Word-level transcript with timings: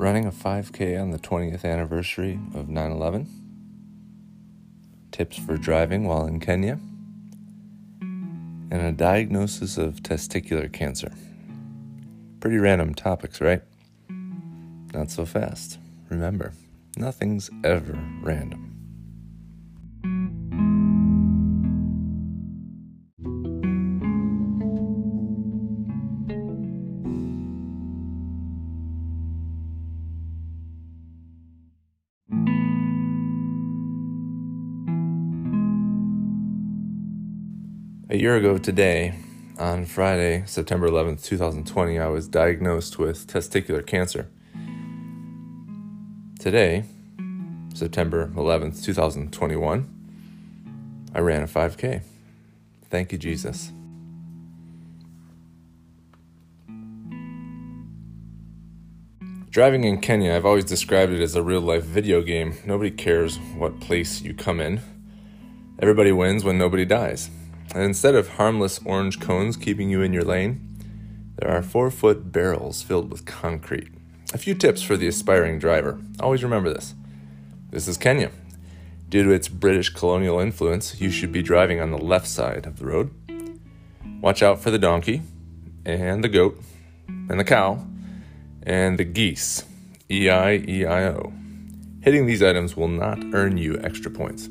running 0.00 0.24
a 0.24 0.32
5K 0.32 0.98
on 0.98 1.10
the 1.10 1.18
20th 1.18 1.62
anniversary 1.62 2.40
of 2.54 2.70
9 2.70 2.90
11, 2.90 3.28
tips 5.12 5.36
for 5.36 5.58
driving 5.58 6.04
while 6.04 6.24
in 6.24 6.40
Kenya, 6.40 6.80
and 8.00 8.72
a 8.72 8.92
diagnosis 8.92 9.76
of 9.76 9.96
testicular 9.96 10.72
cancer. 10.72 11.12
Pretty 12.40 12.56
random 12.56 12.94
topics, 12.94 13.42
right? 13.42 13.60
Not 14.94 15.10
so 15.10 15.26
fast. 15.26 15.78
Remember, 16.08 16.54
nothing's 16.96 17.50
ever 17.62 17.98
random. 18.22 18.69
A 38.12 38.16
year 38.16 38.34
ago 38.34 38.58
today, 38.58 39.14
on 39.56 39.86
Friday, 39.86 40.42
September 40.44 40.88
11th, 40.88 41.24
2020, 41.24 41.96
I 41.96 42.08
was 42.08 42.26
diagnosed 42.26 42.98
with 42.98 43.28
testicular 43.28 43.86
cancer. 43.86 44.28
Today, 46.40 46.82
September 47.72 48.26
11th, 48.34 48.82
2021, 48.82 49.86
I 51.14 51.20
ran 51.20 51.44
a 51.44 51.46
5K. 51.46 52.02
Thank 52.90 53.12
you, 53.12 53.18
Jesus. 53.18 53.70
Driving 59.50 59.84
in 59.84 60.00
Kenya, 60.00 60.34
I've 60.34 60.46
always 60.46 60.64
described 60.64 61.12
it 61.12 61.20
as 61.20 61.36
a 61.36 61.44
real 61.44 61.60
life 61.60 61.84
video 61.84 62.22
game. 62.22 62.56
Nobody 62.66 62.90
cares 62.90 63.36
what 63.56 63.78
place 63.78 64.20
you 64.20 64.34
come 64.34 64.58
in. 64.58 64.80
Everybody 65.78 66.10
wins 66.10 66.42
when 66.42 66.58
nobody 66.58 66.84
dies. 66.84 67.30
And 67.74 67.84
instead 67.84 68.14
of 68.14 68.30
harmless 68.30 68.80
orange 68.84 69.20
cones 69.20 69.56
keeping 69.56 69.90
you 69.90 70.02
in 70.02 70.12
your 70.12 70.24
lane, 70.24 70.66
there 71.36 71.50
are 71.50 71.62
four 71.62 71.90
foot 71.90 72.32
barrels 72.32 72.82
filled 72.82 73.10
with 73.10 73.24
concrete. 73.24 73.88
A 74.34 74.38
few 74.38 74.54
tips 74.54 74.82
for 74.82 74.96
the 74.96 75.08
aspiring 75.08 75.58
driver. 75.58 76.00
Always 76.20 76.42
remember 76.42 76.72
this. 76.72 76.94
This 77.70 77.88
is 77.88 77.96
Kenya. 77.96 78.30
Due 79.08 79.24
to 79.24 79.30
its 79.30 79.48
British 79.48 79.90
colonial 79.90 80.38
influence, 80.38 81.00
you 81.00 81.10
should 81.10 81.32
be 81.32 81.42
driving 81.42 81.80
on 81.80 81.90
the 81.90 81.98
left 81.98 82.26
side 82.26 82.66
of 82.66 82.78
the 82.78 82.86
road. 82.86 83.10
Watch 84.20 84.42
out 84.42 84.60
for 84.60 84.70
the 84.70 84.78
donkey, 84.78 85.22
and 85.84 86.22
the 86.22 86.28
goat, 86.28 86.60
and 87.08 87.40
the 87.40 87.44
cow, 87.44 87.84
and 88.62 88.98
the 88.98 89.04
geese. 89.04 89.64
E 90.10 90.28
I 90.28 90.54
E 90.56 90.84
I 90.84 91.04
O. 91.08 91.32
Hitting 92.02 92.26
these 92.26 92.42
items 92.42 92.76
will 92.76 92.88
not 92.88 93.18
earn 93.32 93.56
you 93.56 93.78
extra 93.82 94.10
points. 94.10 94.48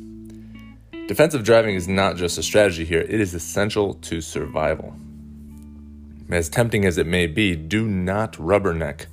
Defensive 1.10 1.44
driving 1.44 1.74
is 1.74 1.88
not 1.88 2.18
just 2.18 2.38
a 2.38 2.44
strategy 2.44 2.86
here, 2.86 3.02
it 3.02 3.20
is 3.20 3.34
essential 3.34 3.96
to 3.96 4.22
survival. 4.22 4.94
As 6.30 6.50
tempting 6.50 6.86
as 6.86 7.00
it 7.00 7.08
may 7.08 7.26
be, 7.26 7.56
do 7.56 7.88
not 7.88 8.34
rubberneck 8.34 9.08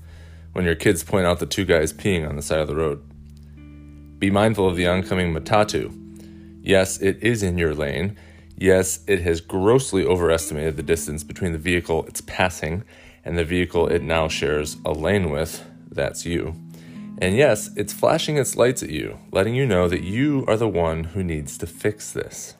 when 0.52 0.66
your 0.66 0.74
kids 0.74 1.02
point 1.02 1.24
out 1.24 1.38
the 1.38 1.46
two 1.46 1.64
guys 1.64 1.94
peeing 1.94 2.28
on 2.28 2.36
the 2.36 2.42
side 2.42 2.58
of 2.58 2.68
the 2.68 2.76
road. 2.76 3.02
Be 4.18 4.30
mindful 4.30 4.68
of 4.68 4.76
the 4.76 4.86
oncoming 4.86 5.32
matatu. 5.32 5.90
Yes, 6.62 7.00
it 7.00 7.16
is 7.22 7.42
in 7.42 7.56
your 7.56 7.74
lane. 7.74 8.18
Yes, 8.58 9.00
it 9.06 9.22
has 9.22 9.40
grossly 9.40 10.04
overestimated 10.04 10.76
the 10.76 10.82
distance 10.82 11.24
between 11.24 11.52
the 11.52 11.58
vehicle 11.58 12.04
it's 12.08 12.20
passing 12.20 12.84
and 13.24 13.38
the 13.38 13.44
vehicle 13.44 13.88
it 13.88 14.02
now 14.02 14.28
shares 14.28 14.76
a 14.84 14.92
lane 14.92 15.30
with. 15.30 15.64
That's 15.90 16.26
you. 16.26 16.56
And 17.18 17.34
yes, 17.34 17.70
it's 17.76 17.94
flashing 17.94 18.36
its 18.36 18.56
lights 18.56 18.82
at 18.82 18.90
you, 18.90 19.18
letting 19.32 19.54
you 19.54 19.64
know 19.64 19.88
that 19.88 20.02
you 20.02 20.44
are 20.46 20.56
the 20.56 20.68
one 20.68 21.04
who 21.04 21.24
needs 21.24 21.56
to 21.58 21.66
fix 21.66 22.12
this. 22.12 22.56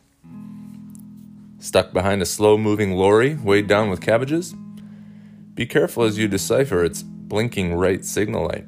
Stuck 1.58 1.92
behind 1.92 2.22
a 2.22 2.26
slow 2.26 2.56
moving 2.56 2.92
lorry 2.92 3.34
weighed 3.34 3.66
down 3.66 3.90
with 3.90 4.00
cabbages? 4.00 4.54
Be 5.54 5.66
careful 5.66 6.04
as 6.04 6.16
you 6.16 6.28
decipher 6.28 6.84
its 6.84 7.02
blinking 7.02 7.74
right 7.74 8.04
signal 8.04 8.46
light. 8.46 8.66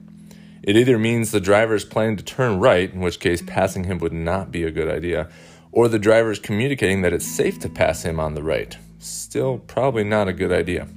It 0.63 0.77
either 0.77 0.99
means 0.99 1.31
the 1.31 1.41
driver 1.41 1.75
is 1.75 1.85
planning 1.85 2.17
to 2.17 2.25
turn 2.25 2.59
right, 2.59 2.93
in 2.93 3.01
which 3.01 3.21
case 3.21 3.41
passing 3.41 3.85
him 3.85 3.99
would 3.99 4.13
not 4.13 4.51
be 4.51 4.65
a 4.65 4.71
good 4.71 4.89
idea, 4.89 5.29
or 5.73 5.89
the 5.89 5.99
driver 5.99 6.31
is 6.31 6.39
communicating 6.39 7.03
that 7.03 7.13
it's 7.13 7.27
safe 7.27 7.59
to 7.61 7.69
pass 7.69 8.03
him 8.03 8.21
on 8.21 8.35
the 8.35 8.43
right. 8.43 8.77
Still, 8.99 9.59
probably 9.59 10.05
not 10.05 10.29
a 10.29 10.33
good 10.33 10.53
idea. 10.53 10.89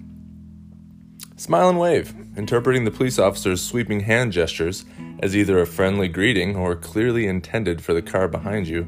Smile 1.42 1.70
and 1.70 1.80
wave, 1.80 2.14
interpreting 2.38 2.84
the 2.84 2.92
police 2.92 3.18
officer's 3.18 3.64
sweeping 3.64 4.02
hand 4.02 4.32
gestures 4.32 4.86
as 5.24 5.36
either 5.36 5.60
a 5.60 5.66
friendly 5.66 6.08
greeting 6.08 6.56
or 6.56 6.76
clearly 6.76 7.26
intended 7.26 7.84
for 7.84 7.96
the 7.96 8.02
car 8.04 8.28
behind 8.28 8.68
you, 8.68 8.88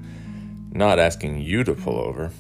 not 0.72 1.00
asking 1.00 1.41
you 1.41 1.64
to 1.64 1.74
pull 1.74 1.97
over. 1.97 2.31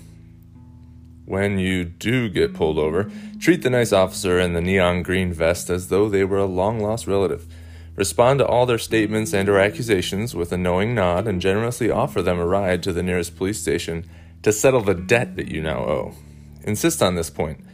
When 1.25 1.57
you 1.57 1.83
do 1.83 2.29
get 2.29 2.53
pulled 2.53 2.77
over, 2.77 3.09
treat 3.39 3.63
the 3.63 3.71
nice 3.71 3.91
officer 3.91 4.39
in 4.39 4.53
the 4.53 4.61
neon 4.61 5.01
green 5.01 5.33
vest 5.33 5.71
as 5.71 5.87
though 5.87 6.07
they 6.07 6.23
were 6.23 6.37
a 6.37 6.45
long 6.45 6.79
lost 6.79 7.07
relative. 7.07 7.47
Respond 7.95 8.37
to 8.37 8.45
all 8.45 8.67
their 8.67 8.77
statements 8.77 9.33
and 9.33 9.49
or 9.49 9.57
accusations 9.57 10.35
with 10.35 10.51
a 10.51 10.57
knowing 10.57 10.93
nod 10.93 11.27
and 11.27 11.41
generously 11.41 11.89
offer 11.89 12.21
them 12.21 12.37
a 12.37 12.45
ride 12.45 12.83
to 12.83 12.93
the 12.93 13.01
nearest 13.01 13.35
police 13.35 13.59
station 13.59 14.07
to 14.43 14.53
settle 14.53 14.81
the 14.81 14.93
debt 14.93 15.37
that 15.37 15.47
you 15.47 15.59
now 15.59 15.79
owe. 15.79 16.13
Insist 16.61 17.01
on 17.01 17.15
this 17.15 17.31
point, 17.31 17.65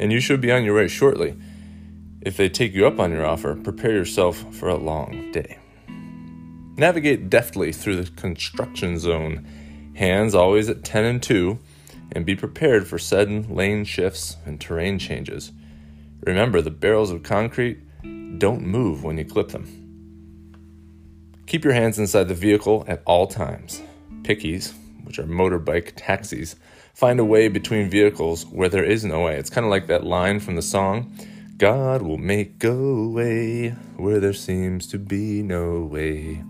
and 0.00 0.10
you 0.10 0.20
should 0.20 0.40
be 0.40 0.50
on 0.50 0.64
your 0.64 0.76
way 0.76 0.88
shortly. 0.88 1.36
If 2.24 2.36
they 2.36 2.48
take 2.48 2.72
you 2.72 2.86
up 2.86 3.00
on 3.00 3.10
your 3.10 3.26
offer, 3.26 3.56
prepare 3.56 3.90
yourself 3.90 4.44
for 4.54 4.68
a 4.68 4.76
long 4.76 5.32
day. 5.32 5.58
Navigate 6.76 7.28
deftly 7.28 7.72
through 7.72 7.96
the 7.96 8.10
construction 8.12 9.00
zone, 9.00 9.44
hands 9.94 10.32
always 10.32 10.68
at 10.68 10.84
10 10.84 11.04
and 11.04 11.22
2, 11.22 11.58
and 12.12 12.24
be 12.24 12.36
prepared 12.36 12.86
for 12.86 12.96
sudden 12.96 13.52
lane 13.52 13.84
shifts 13.84 14.36
and 14.46 14.60
terrain 14.60 15.00
changes. 15.00 15.50
Remember, 16.24 16.60
the 16.60 16.70
barrels 16.70 17.10
of 17.10 17.24
concrete 17.24 17.80
don't 18.38 18.62
move 18.62 19.02
when 19.02 19.18
you 19.18 19.24
clip 19.24 19.48
them. 19.48 19.66
Keep 21.46 21.64
your 21.64 21.74
hands 21.74 21.98
inside 21.98 22.28
the 22.28 22.34
vehicle 22.34 22.84
at 22.86 23.02
all 23.04 23.26
times. 23.26 23.82
Pickies, 24.22 24.72
which 25.02 25.18
are 25.18 25.24
motorbike 25.24 25.94
taxis, 25.96 26.54
find 26.94 27.18
a 27.18 27.24
way 27.24 27.48
between 27.48 27.90
vehicles 27.90 28.46
where 28.46 28.68
there 28.68 28.84
is 28.84 29.04
no 29.04 29.22
way. 29.22 29.36
It's 29.36 29.50
kind 29.50 29.66
of 29.66 29.70
like 29.70 29.88
that 29.88 30.04
line 30.04 30.38
from 30.38 30.54
the 30.54 30.62
song 30.62 31.12
God 31.62 32.02
will 32.02 32.18
make 32.18 32.64
a 32.64 33.06
way 33.06 33.68
where 33.96 34.18
there 34.18 34.32
seems 34.32 34.84
to 34.88 34.98
be 34.98 35.44
no 35.44 35.82
way. 35.82 36.42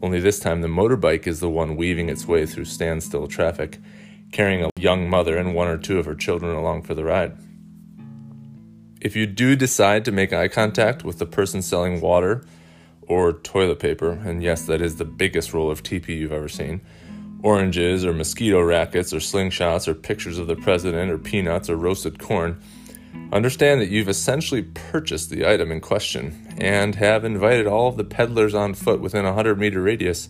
Only 0.00 0.18
this 0.18 0.40
time, 0.40 0.62
the 0.62 0.66
motorbike 0.66 1.26
is 1.26 1.40
the 1.40 1.50
one 1.50 1.76
weaving 1.76 2.08
its 2.08 2.26
way 2.26 2.46
through 2.46 2.64
standstill 2.64 3.26
traffic, 3.26 3.80
carrying 4.32 4.64
a 4.64 4.70
young 4.78 5.10
mother 5.10 5.36
and 5.36 5.54
one 5.54 5.68
or 5.68 5.76
two 5.76 5.98
of 5.98 6.06
her 6.06 6.14
children 6.14 6.56
along 6.56 6.84
for 6.84 6.94
the 6.94 7.04
ride. 7.04 7.36
If 8.98 9.14
you 9.14 9.26
do 9.26 9.56
decide 9.56 10.06
to 10.06 10.10
make 10.10 10.32
eye 10.32 10.48
contact 10.48 11.04
with 11.04 11.18
the 11.18 11.26
person 11.26 11.60
selling 11.60 12.00
water 12.00 12.46
or 13.02 13.34
toilet 13.34 13.78
paper, 13.78 14.12
and 14.12 14.42
yes, 14.42 14.64
that 14.64 14.80
is 14.80 14.96
the 14.96 15.04
biggest 15.04 15.52
roll 15.52 15.70
of 15.70 15.82
TP 15.82 16.16
you've 16.16 16.32
ever 16.32 16.48
seen, 16.48 16.80
oranges 17.42 18.06
or 18.06 18.14
mosquito 18.14 18.62
rackets 18.62 19.12
or 19.12 19.18
slingshots 19.18 19.86
or 19.86 19.92
pictures 19.92 20.38
of 20.38 20.46
the 20.46 20.56
president 20.56 21.10
or 21.10 21.18
peanuts 21.18 21.68
or 21.68 21.76
roasted 21.76 22.18
corn, 22.18 22.58
Understand 23.32 23.80
that 23.80 23.88
you've 23.88 24.08
essentially 24.08 24.62
purchased 24.62 25.30
the 25.30 25.46
item 25.48 25.72
in 25.72 25.80
question 25.80 26.54
and 26.58 26.94
have 26.94 27.24
invited 27.24 27.66
all 27.66 27.88
of 27.88 27.96
the 27.96 28.04
peddlers 28.04 28.54
on 28.54 28.74
foot 28.74 29.00
within 29.00 29.24
a 29.24 29.28
100 29.28 29.58
meter 29.58 29.82
radius 29.82 30.28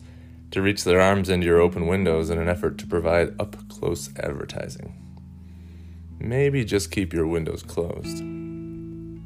to 0.50 0.62
reach 0.62 0.84
their 0.84 1.00
arms 1.00 1.28
into 1.28 1.46
your 1.46 1.60
open 1.60 1.86
windows 1.86 2.30
in 2.30 2.38
an 2.38 2.48
effort 2.48 2.78
to 2.78 2.86
provide 2.86 3.38
up 3.40 3.56
close 3.68 4.08
advertising. 4.18 4.94
Maybe 6.18 6.64
just 6.64 6.90
keep 6.90 7.12
your 7.12 7.26
windows 7.26 7.62
closed. 7.62 8.20
And 8.20 9.20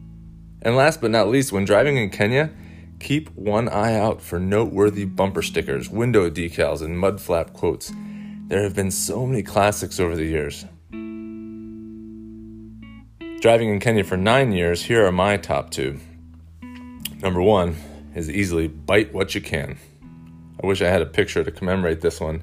last 0.62 1.00
but 1.00 1.11
not 1.11 1.29
least, 1.29 1.53
when 1.53 1.65
driving 1.65 1.97
in 1.97 2.11
Kenya, 2.11 2.50
keep 2.99 3.29
one 3.37 3.69
eye 3.69 3.94
out 3.94 4.21
for 4.21 4.41
noteworthy 4.41 5.05
bumper 5.05 5.43
stickers, 5.43 5.88
window 5.88 6.29
decals, 6.29 6.82
and 6.82 6.99
mud 6.99 7.21
flap 7.21 7.53
quotes. 7.53 7.93
There 8.49 8.62
have 8.62 8.75
been 8.75 8.91
so 8.91 9.27
many 9.27 9.43
classics 9.43 10.00
over 10.00 10.17
the 10.17 10.25
years. 10.25 10.65
Driving 13.40 13.69
in 13.69 13.79
Kenya 13.79 14.02
for 14.02 14.17
nine 14.17 14.50
years, 14.50 14.82
here 14.82 15.06
are 15.06 15.12
my 15.12 15.37
top 15.37 15.70
two. 15.70 16.00
Number 17.23 17.40
one 17.40 17.76
is 18.12 18.29
easily 18.29 18.67
bite 18.67 19.14
what 19.14 19.32
you 19.32 19.40
can. 19.40 19.79
I 20.61 20.67
wish 20.67 20.82
I 20.82 20.88
had 20.88 21.02
a 21.02 21.06
picture 21.06 21.44
to 21.44 21.52
commemorate 21.52 22.00
this 22.00 22.19
one, 22.19 22.43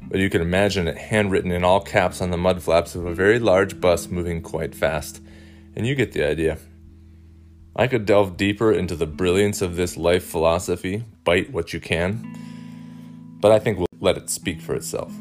but 0.00 0.20
you 0.20 0.30
can 0.30 0.40
imagine 0.40 0.88
it 0.88 0.96
handwritten 0.96 1.52
in 1.52 1.64
all 1.64 1.80
caps 1.80 2.22
on 2.22 2.30
the 2.30 2.38
mud 2.38 2.62
flaps 2.62 2.94
of 2.94 3.04
a 3.04 3.14
very 3.14 3.38
large 3.38 3.78
bus 3.78 4.08
moving 4.08 4.40
quite 4.40 4.74
fast, 4.74 5.20
and 5.76 5.86
you 5.86 5.94
get 5.94 6.12
the 6.12 6.26
idea. 6.26 6.56
I 7.76 7.86
could 7.86 8.06
delve 8.06 8.38
deeper 8.38 8.72
into 8.72 8.96
the 8.96 9.06
brilliance 9.06 9.60
of 9.60 9.76
this 9.76 9.98
life 9.98 10.24
philosophy, 10.24 11.04
bite 11.24 11.52
what 11.52 11.74
you 11.74 11.80
can, 11.80 13.36
but 13.38 13.52
I 13.52 13.58
think 13.58 13.76
we'll 13.76 13.86
let 14.00 14.16
it 14.16 14.30
speak 14.30 14.62
for 14.62 14.74
itself. 14.74 15.12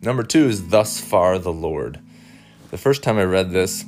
Number 0.00 0.22
two 0.22 0.46
is 0.46 0.68
Thus 0.68 1.00
Far 1.00 1.40
the 1.40 1.52
Lord. 1.52 1.98
The 2.70 2.76
first 2.76 3.02
time 3.02 3.16
I 3.16 3.24
read 3.24 3.50
this, 3.50 3.86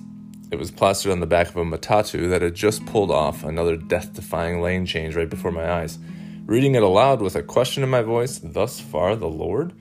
It 0.50 0.59
was 0.59 0.71
plastered 0.71 1.12
on 1.12 1.21
the 1.21 1.27
back 1.27 1.50
of 1.50 1.56
a 1.56 1.65
Matatu 1.65 2.31
that 2.31 2.41
had 2.41 2.55
just 2.55 2.85
pulled 2.87 3.11
off 3.11 3.44
another 3.44 3.77
death 3.77 4.15
defying 4.15 4.62
lane 4.62 4.87
change 4.87 5.15
right 5.15 5.29
before 5.29 5.53
my 5.53 5.71
eyes. 5.71 5.99
Reading 6.47 6.75
it 6.75 6.82
aloud 6.82 7.21
with 7.21 7.37
a 7.37 7.43
question 7.43 7.82
in 7.82 7.91
my 7.91 8.00
voice, 8.00 8.41
Thus 8.43 8.81
far 8.81 9.15
the 9.17 9.29
Lord? 9.29 9.75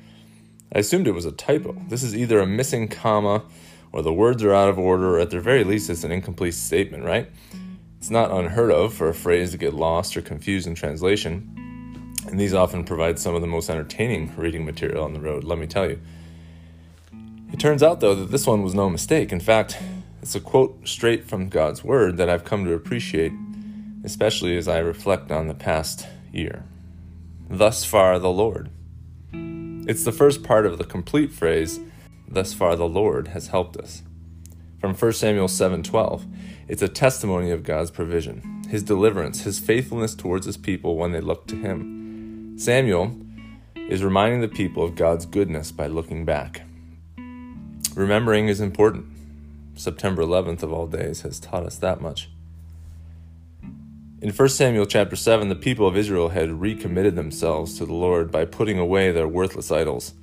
I 0.75 0.79
assumed 0.79 1.07
it 1.07 1.13
was 1.13 1.25
a 1.25 1.31
typo. 1.31 1.81
This 1.87 2.03
is 2.03 2.15
either 2.15 2.39
a 2.39 2.45
missing 2.45 2.89
comma 2.89 3.45
or 3.93 4.01
the 4.01 4.13
words 4.13 4.43
are 4.43 4.53
out 4.53 4.69
of 4.69 4.77
order, 4.77 5.15
or 5.15 5.19
at 5.19 5.29
the 5.29 5.39
very 5.39 5.63
least, 5.63 5.89
it's 5.89 6.03
an 6.03 6.11
incomplete 6.11 6.53
statement, 6.53 7.05
right? 7.05 7.31
It's 7.97 8.11
not 8.11 8.31
unheard 8.31 8.69
of 8.69 8.93
for 8.93 9.07
a 9.07 9.13
phrase 9.13 9.51
to 9.51 9.57
get 9.57 9.73
lost 9.73 10.17
or 10.17 10.21
confused 10.21 10.67
in 10.67 10.75
translation, 10.75 12.13
and 12.27 12.37
these 12.37 12.53
often 12.53 12.83
provide 12.83 13.17
some 13.17 13.33
of 13.33 13.39
the 13.39 13.47
most 13.47 13.69
entertaining 13.69 14.35
reading 14.35 14.65
material 14.65 15.05
on 15.05 15.13
the 15.13 15.21
road, 15.21 15.45
let 15.45 15.57
me 15.57 15.67
tell 15.67 15.89
you. 15.89 15.99
It 17.51 17.59
turns 17.59 17.83
out, 17.83 17.99
though, 17.99 18.15
that 18.15 18.31
this 18.31 18.47
one 18.47 18.63
was 18.63 18.75
no 18.75 18.89
mistake. 18.89 19.31
In 19.31 19.39
fact, 19.39 19.77
it's 20.21 20.35
a 20.35 20.39
quote 20.39 20.87
straight 20.87 21.27
from 21.27 21.49
God's 21.49 21.83
Word 21.83 22.17
that 22.17 22.29
I've 22.29 22.45
come 22.45 22.65
to 22.65 22.73
appreciate, 22.73 23.33
especially 24.03 24.57
as 24.57 24.67
I 24.67 24.79
reflect 24.79 25.31
on 25.31 25.47
the 25.47 25.53
past 25.53 26.07
year. 26.31 26.63
Thus 27.49 27.83
far, 27.83 28.19
the 28.19 28.29
Lord. 28.29 28.69
It's 29.33 30.03
the 30.03 30.11
first 30.11 30.43
part 30.43 30.65
of 30.65 30.77
the 30.77 30.83
complete 30.83 31.31
phrase, 31.31 31.79
Thus 32.31 32.53
far, 32.53 32.75
the 32.75 32.87
Lord 32.87 33.29
has 33.29 33.47
helped 33.47 33.75
us. 33.77 34.03
From 34.79 34.93
1 34.93 35.13
Samuel 35.13 35.47
7:12, 35.47 36.27
it's 36.67 36.83
a 36.83 36.87
testimony 36.87 37.49
of 37.49 37.63
God's 37.63 37.89
provision, 37.89 38.63
his 38.69 38.83
deliverance, 38.83 39.41
his 39.41 39.59
faithfulness 39.59 40.13
towards 40.13 40.45
his 40.45 40.57
people 40.57 40.95
when 40.95 41.11
they 41.11 41.21
look 41.21 41.47
to 41.47 41.55
him. 41.55 42.53
Samuel 42.57 43.15
is 43.89 44.03
reminding 44.03 44.41
the 44.41 44.47
people 44.47 44.83
of 44.83 44.95
God's 44.95 45.25
goodness 45.25 45.71
by 45.71 45.87
looking 45.87 46.23
back. 46.23 46.61
Remembering 47.99 48.47
is 48.47 48.61
important. 48.61 49.07
September 49.75 50.23
11th 50.23 50.63
of 50.63 50.71
all 50.71 50.87
days 50.87 51.23
has 51.23 51.37
taught 51.37 51.65
us 51.65 51.75
that 51.79 51.99
much. 51.99 52.29
In 54.21 54.31
1 54.31 54.47
Samuel 54.47 54.85
chapter 54.85 55.17
7, 55.17 55.49
the 55.49 55.55
people 55.55 55.85
of 55.85 55.97
Israel 55.97 56.29
had 56.29 56.61
recommitted 56.61 57.17
themselves 57.17 57.77
to 57.77 57.85
the 57.85 57.93
Lord 57.93 58.31
by 58.31 58.45
putting 58.45 58.79
away 58.79 59.11
their 59.11 59.27
worthless 59.27 59.69
idols. 59.69 60.13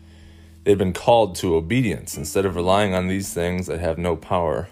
They 0.64 0.70
had 0.70 0.78
been 0.78 0.94
called 0.94 1.34
to 1.37 1.55
obedience 1.55 2.17
instead 2.17 2.46
of 2.46 2.56
relying 2.56 2.94
on 2.94 3.08
these 3.08 3.34
things 3.34 3.67
that 3.67 3.81
have 3.81 3.99
no 3.99 4.17
power, 4.17 4.69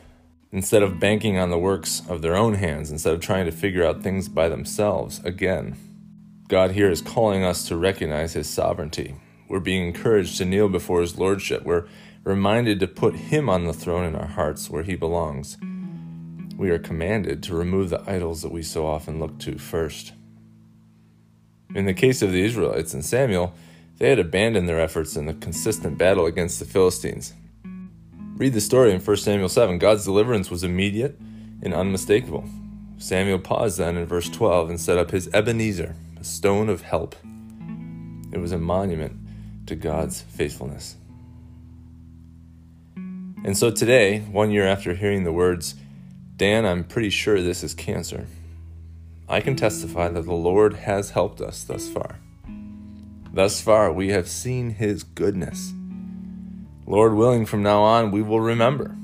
instead 0.50 0.82
of 0.82 0.98
banking 0.98 1.36
on 1.36 1.50
the 1.50 1.58
works 1.58 2.00
of 2.08 2.22
their 2.22 2.34
own 2.34 2.54
hands, 2.54 2.90
instead 2.90 3.12
of 3.12 3.20
trying 3.20 3.44
to 3.44 3.52
figure 3.52 3.84
out 3.84 4.02
things 4.02 4.30
by 4.30 4.48
themselves 4.48 5.22
again. 5.26 5.76
God 6.48 6.70
here 6.70 6.90
is 6.90 7.02
calling 7.02 7.44
us 7.44 7.68
to 7.68 7.76
recognize 7.76 8.32
His 8.32 8.48
sovereignty. 8.48 9.16
We're 9.46 9.60
being 9.60 9.86
encouraged 9.86 10.38
to 10.38 10.46
kneel 10.46 10.70
before 10.70 11.02
His 11.02 11.18
Lordship. 11.18 11.64
We're 11.64 11.84
reminded 12.24 12.80
to 12.80 12.88
put 12.88 13.14
Him 13.14 13.48
on 13.48 13.64
the 13.64 13.72
throne 13.72 14.04
in 14.04 14.16
our 14.16 14.26
hearts 14.26 14.68
where 14.68 14.82
He 14.82 14.96
belongs. 14.96 15.56
We 16.56 16.70
are 16.70 16.78
commanded 16.78 17.42
to 17.44 17.54
remove 17.54 17.90
the 17.90 18.02
idols 18.10 18.42
that 18.42 18.52
we 18.52 18.62
so 18.62 18.86
often 18.86 19.20
look 19.20 19.38
to 19.40 19.58
first. 19.58 20.12
In 21.74 21.86
the 21.86 21.94
case 21.94 22.22
of 22.22 22.32
the 22.32 22.42
Israelites 22.42 22.94
and 22.94 23.04
Samuel, 23.04 23.54
they 23.98 24.08
had 24.08 24.18
abandoned 24.18 24.68
their 24.68 24.80
efforts 24.80 25.16
in 25.16 25.26
the 25.26 25.34
consistent 25.34 25.98
battle 25.98 26.26
against 26.26 26.58
the 26.58 26.64
Philistines. 26.64 27.34
Read 28.36 28.52
the 28.52 28.60
story 28.60 28.92
in 28.92 29.00
1 29.00 29.16
Samuel 29.16 29.48
7. 29.48 29.78
God's 29.78 30.04
deliverance 30.04 30.50
was 30.50 30.64
immediate 30.64 31.18
and 31.62 31.74
unmistakable. 31.74 32.44
Samuel 32.98 33.38
paused 33.38 33.78
then 33.78 33.96
in 33.96 34.06
verse 34.06 34.28
12 34.28 34.70
and 34.70 34.80
set 34.80 34.98
up 34.98 35.10
his 35.10 35.28
Ebenezer, 35.34 35.94
a 36.18 36.24
stone 36.24 36.68
of 36.68 36.82
help. 36.82 37.14
It 38.32 38.38
was 38.38 38.52
a 38.52 38.58
monument 38.58 39.18
to 39.66 39.74
God's 39.74 40.22
faithfulness. 40.22 40.96
And 43.44 43.58
so 43.58 43.70
today, 43.70 44.20
one 44.20 44.50
year 44.50 44.66
after 44.66 44.94
hearing 44.94 45.24
the 45.24 45.32
words, 45.32 45.74
Dan, 46.38 46.64
I'm 46.64 46.82
pretty 46.82 47.10
sure 47.10 47.42
this 47.42 47.62
is 47.62 47.74
cancer, 47.74 48.26
I 49.28 49.42
can 49.42 49.54
testify 49.54 50.08
that 50.08 50.22
the 50.22 50.32
Lord 50.32 50.72
has 50.72 51.10
helped 51.10 51.42
us 51.42 51.62
thus 51.62 51.86
far. 51.86 52.20
Thus 53.34 53.60
far, 53.60 53.92
we 53.92 54.08
have 54.08 54.28
seen 54.28 54.70
His 54.70 55.02
goodness. 55.02 55.74
Lord 56.86 57.12
willing, 57.12 57.44
from 57.44 57.62
now 57.62 57.82
on, 57.82 58.10
we 58.10 58.22
will 58.22 58.40
remember. 58.40 58.96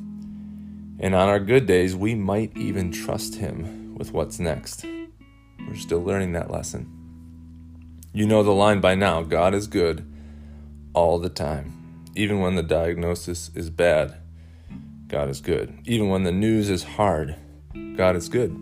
And 1.01 1.15
on 1.15 1.29
our 1.29 1.41
good 1.41 1.67
days, 1.67 1.95
we 1.95 2.15
might 2.15 2.57
even 2.57 2.91
trust 2.91 3.35
Him 3.35 3.95
with 3.95 4.13
what's 4.13 4.39
next. 4.39 4.87
We're 5.69 5.77
still 5.77 6.03
learning 6.03 6.33
that 6.33 6.51
lesson. 6.51 6.89
You 8.15 8.27
know 8.27 8.43
the 8.43 8.53
line 8.53 8.81
by 8.81 8.95
now 8.95 9.23
God 9.23 9.53
is 9.53 9.67
good 9.67 10.11
all 10.95 11.19
the 11.19 11.29
time, 11.29 12.09
even 12.17 12.41
when 12.41 12.55
the 12.55 12.63
diagnosis 12.63 13.51
is 13.55 13.69
bad 13.69 14.17
God 15.11 15.29
is 15.29 15.41
good. 15.41 15.77
Even 15.87 16.09
when 16.09 16.23
the 16.23 16.31
news 16.31 16.71
is 16.71 16.85
hard, 16.85 17.35
God 17.97 18.15
is 18.15 18.29
good. 18.29 18.53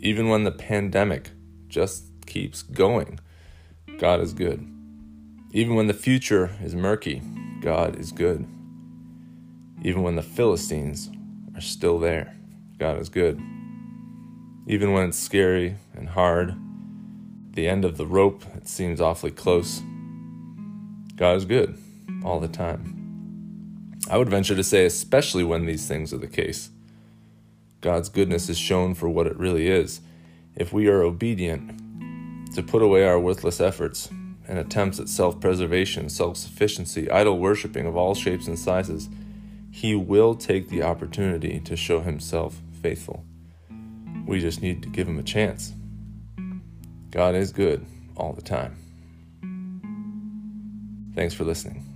Even 0.00 0.28
when 0.28 0.42
the 0.42 0.50
pandemic 0.50 1.30
just 1.68 2.06
keeps 2.26 2.62
going, 2.62 3.20
God 3.98 4.20
is 4.20 4.32
good. 4.32 4.68
Even 5.52 5.76
when 5.76 5.86
the 5.86 5.94
future 5.94 6.50
is 6.60 6.74
murky, 6.74 7.22
God 7.60 7.96
is 8.00 8.10
good. 8.10 8.44
Even 9.80 10.02
when 10.02 10.16
the 10.16 10.22
Philistines 10.22 11.08
are 11.54 11.60
still 11.60 12.00
there, 12.00 12.34
God 12.78 12.98
is 12.98 13.08
good. 13.08 13.40
Even 14.66 14.92
when 14.92 15.08
it's 15.08 15.18
scary 15.18 15.76
and 15.94 16.08
hard, 16.08 16.56
the 17.52 17.68
end 17.68 17.84
of 17.84 17.96
the 17.96 18.06
rope, 18.06 18.42
it 18.56 18.66
seems 18.66 19.00
awfully 19.00 19.30
close, 19.30 19.82
God 21.14 21.36
is 21.36 21.44
good 21.44 21.78
all 22.24 22.40
the 22.40 22.48
time. 22.48 23.03
I 24.08 24.18
would 24.18 24.28
venture 24.28 24.54
to 24.54 24.64
say, 24.64 24.84
especially 24.84 25.44
when 25.44 25.64
these 25.64 25.88
things 25.88 26.12
are 26.12 26.18
the 26.18 26.26
case. 26.26 26.70
God's 27.80 28.08
goodness 28.08 28.48
is 28.48 28.58
shown 28.58 28.94
for 28.94 29.08
what 29.08 29.26
it 29.26 29.36
really 29.36 29.68
is. 29.68 30.00
If 30.56 30.72
we 30.72 30.88
are 30.88 31.02
obedient 31.02 32.54
to 32.54 32.62
put 32.62 32.82
away 32.82 33.06
our 33.06 33.18
worthless 33.18 33.60
efforts 33.60 34.10
and 34.46 34.58
attempts 34.58 35.00
at 35.00 35.08
self 35.08 35.40
preservation, 35.40 36.08
self 36.08 36.36
sufficiency, 36.36 37.10
idol 37.10 37.38
worshiping 37.38 37.86
of 37.86 37.96
all 37.96 38.14
shapes 38.14 38.46
and 38.46 38.58
sizes, 38.58 39.08
He 39.70 39.94
will 39.94 40.34
take 40.34 40.68
the 40.68 40.82
opportunity 40.82 41.60
to 41.60 41.76
show 41.76 42.00
Himself 42.00 42.60
faithful. 42.82 43.24
We 44.26 44.40
just 44.40 44.62
need 44.62 44.82
to 44.82 44.88
give 44.88 45.08
Him 45.08 45.18
a 45.18 45.22
chance. 45.22 45.72
God 47.10 47.34
is 47.34 47.52
good 47.52 47.84
all 48.16 48.32
the 48.32 48.42
time. 48.42 48.76
Thanks 51.14 51.34
for 51.34 51.44
listening. 51.44 51.93